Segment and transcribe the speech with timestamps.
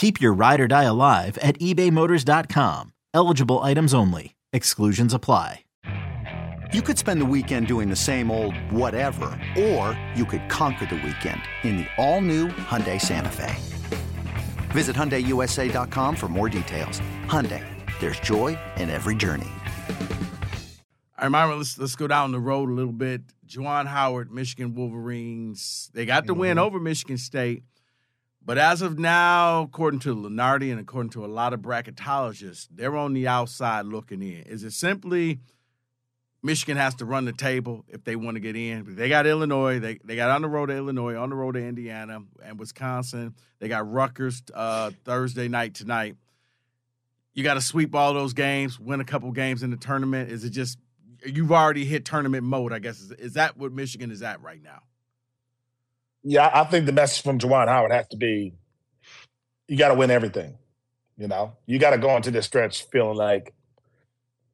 [0.00, 2.94] Keep your ride or die alive at ebaymotors.com.
[3.12, 4.34] Eligible items only.
[4.50, 5.66] Exclusions apply.
[6.72, 9.26] You could spend the weekend doing the same old whatever,
[9.58, 13.54] or you could conquer the weekend in the all-new Hyundai Santa Fe.
[14.70, 17.02] Visit HyundaiUSA.com for more details.
[17.26, 17.62] Hyundai,
[18.00, 19.50] there's joy in every journey.
[21.18, 23.20] All right, Myron, let's let's go down the road a little bit.
[23.46, 25.90] Juwan Howard, Michigan Wolverines.
[25.92, 26.64] They got the win mm-hmm.
[26.64, 27.64] over Michigan State.
[28.42, 32.96] But as of now, according to Lunardi and according to a lot of bracketologists, they're
[32.96, 34.42] on the outside looking in.
[34.46, 35.40] Is it simply
[36.42, 38.96] Michigan has to run the table if they want to get in?
[38.96, 39.78] They got Illinois.
[39.78, 43.34] They they got on the road to Illinois, on the road to Indiana and Wisconsin.
[43.58, 46.16] They got Rutgers uh, Thursday night tonight.
[47.34, 50.30] You got to sweep all those games, win a couple games in the tournament.
[50.30, 50.78] Is it just
[51.26, 52.72] you've already hit tournament mode?
[52.72, 54.80] I guess is, is that what Michigan is at right now?
[56.22, 58.54] Yeah, I think the message from Juwan Howard has to be
[59.68, 60.58] you got to win everything.
[61.16, 63.54] You know, you got to go into this stretch feeling like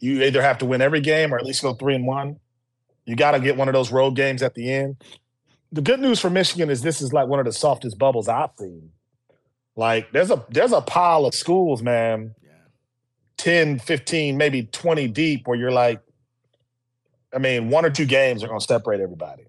[0.00, 2.38] you either have to win every game or at least go three and one.
[3.04, 4.96] You got to get one of those road games at the end.
[5.70, 8.50] The good news for Michigan is this is like one of the softest bubbles I've
[8.58, 8.90] seen.
[9.76, 12.50] Like there's a there's a pile of schools, man, Yeah.
[13.38, 16.00] 10, 15, maybe 20 deep where you're like,
[17.34, 19.44] I mean, one or two games are going to separate everybody.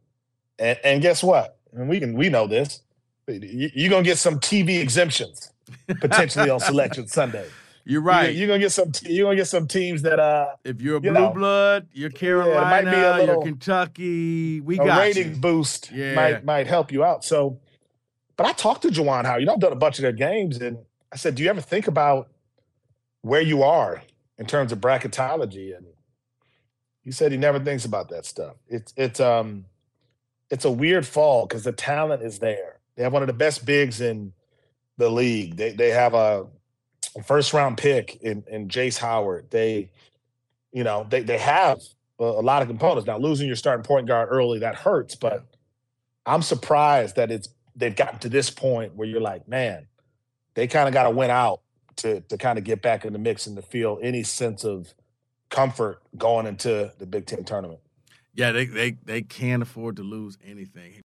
[0.58, 1.58] And, and guess what?
[1.76, 2.82] And we can we know this.
[3.28, 5.52] You- You're going to get some TV exemptions
[6.02, 7.48] potentially on Selection Sunday.
[7.86, 8.34] You're right.
[8.34, 8.92] You're going to get some.
[9.04, 12.10] You're to get some teams that uh if you're a you blue know, blood, you're
[12.12, 12.16] might
[12.86, 14.62] be a Carolina, you're Kentucky.
[14.62, 15.40] We got a got rating you.
[15.42, 16.16] boost Yeah.
[16.16, 17.26] might might help you out.
[17.26, 17.60] So,
[18.38, 19.42] but I talked to Juwan Howard.
[19.42, 20.78] You know, I've done a bunch of their games, and
[21.12, 22.30] I said, "Do you ever think about
[23.22, 24.02] where you are
[24.38, 25.86] in terms of bracketology?" And
[27.02, 28.54] he said he never thinks about that stuff.
[28.70, 29.66] It's it's um
[30.50, 32.80] it's a weird fall because the talent is there.
[32.96, 34.34] They have one of the best bigs in
[34.98, 35.58] the league.
[35.58, 36.48] They they have a
[37.26, 39.50] first round pick in in Jace Howard.
[39.50, 39.92] They
[40.72, 41.82] you know they they have
[42.20, 43.08] a, a lot of components.
[43.08, 45.46] Now losing your starting point guard early that hurts, but
[46.26, 49.88] I'm surprised that it's they've gotten to this point where you're like, man,
[50.54, 51.62] they kind of got to win out
[51.98, 54.94] to to kind of get back in the mix and to feel any sense of
[55.50, 57.80] comfort going into the Big Ten tournament.
[58.36, 60.94] Yeah, they, they they can't afford to lose anything.